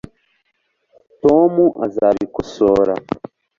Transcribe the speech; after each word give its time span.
tom 1.23 1.53
azabikosora 1.85 2.93